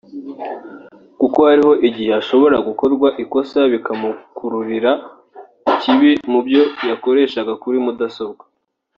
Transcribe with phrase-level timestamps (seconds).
[1.19, 4.91] kuko hariho igihe hashobora gukorwa ikosa bikamukururira
[5.71, 8.43] ikibi mu byo yakoreraga kuri mudasobwa